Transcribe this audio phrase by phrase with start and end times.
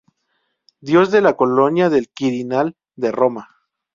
[0.79, 3.49] Dios de la colina del Quirinal de Roma.